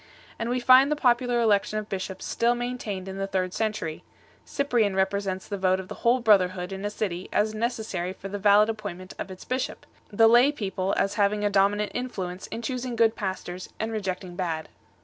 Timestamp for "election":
1.39-1.77